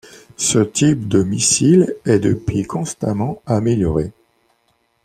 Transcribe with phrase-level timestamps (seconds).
[0.37, 4.11] Ce type de missile est depuis constamment amélioré.